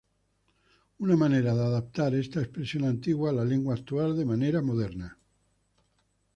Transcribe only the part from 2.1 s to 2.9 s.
esta expresión